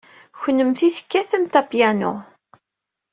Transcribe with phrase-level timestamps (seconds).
[0.41, 2.13] Kennemti tekkatemt apyanu.